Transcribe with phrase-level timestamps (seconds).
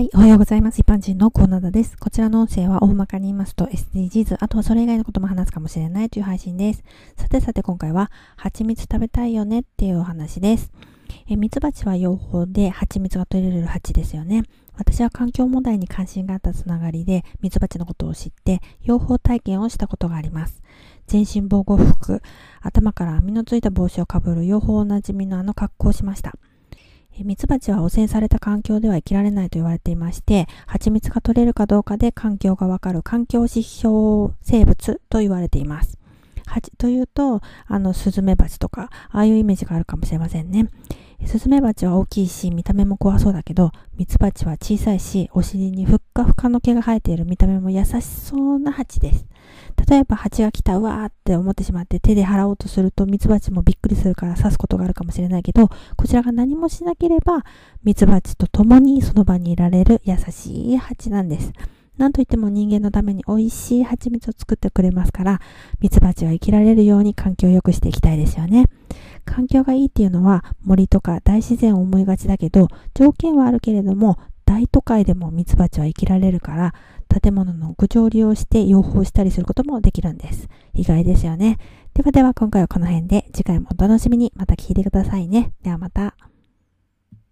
[0.00, 0.10] はい。
[0.14, 0.80] おはようございます。
[0.80, 1.98] 一般人のコーナーです。
[1.98, 6.82] こちらの音声は大まかに言いますと SDGs、あとはそれ以外のことも話すかもしれないという配信です。
[7.18, 10.72] さてさて今回は、蜂蜜食べたいよねっていうお話です。
[11.28, 14.44] え、蜜蜂は養蜂で蜂蜜が取れる蜂ですよね。
[14.74, 20.62] 私は環境問題に関心があったつながりで、蜜蜂のことを知って、養蜂体験をしたことがあります。
[21.08, 22.22] 全身防護服、
[22.62, 26.32] 頭から網のついた帽子をかぶる養蜂おなじみのあの格好をしました。
[27.24, 35.98] ミツバチは汚染された環境では生きられないと言われていまして、蜂蜜が取れるかどうかで環境がわかる環境指標生物と言われています。
[36.46, 40.68] 蜂というと、あの、スズメバチとか、ああいうイメージがあるかもしれませんね。
[41.26, 49.26] スズメバチは大きいし、見た目も怖そうだけど、ミツバチは小さいし、お尻にふっかふかの毛が生えている見た目も優しそうな蜂です。
[49.88, 57.44] 例えば蜂が来た、うわーって思ってしまって手で払おうとするとミツバチもびっくりするから刺すことがあるかもしれないけど、こちらが何もしなければ、
[57.84, 61.52] ミツバチと共にその場にいられる優しい蜂なんです。
[61.96, 65.40] なんといっても人間のために美味しい蜂蜜を作ってくれますから、
[65.80, 68.66] ミツバチは生きられるように環境を良くしていきたいですよね。
[69.24, 76.74] 環境がいいっていうのは森とか大自然を思いがちだけど、条件はあるけれども、大都会でもミツバチは生きられるから、
[77.22, 80.48] 建物の屋上を利用して養蜂したりすることもできるんです。
[80.74, 81.58] 意外ですよね。
[81.94, 85.52] ではでは今回はこの辺で、次回もお楽しみにまた聞いてくださいね。
[85.62, 86.29] ではまた。